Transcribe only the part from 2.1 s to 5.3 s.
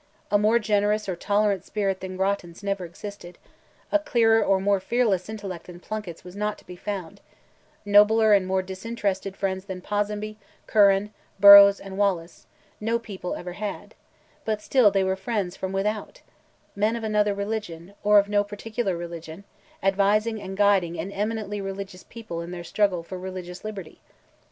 Grattan's never existed; a clearer or more fearless